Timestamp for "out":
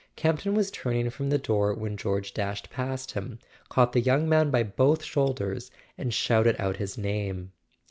6.57-6.77